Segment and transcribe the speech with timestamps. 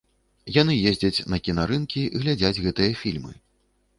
[0.61, 3.31] Яны ездзяць на кінарынкі, глядзяць гэтыя фільмы.